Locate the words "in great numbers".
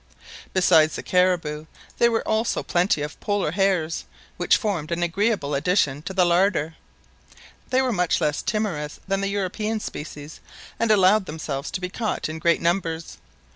12.29-13.17